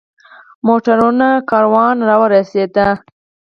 [0.65, 2.73] موټرونو کاروان را ورسېد.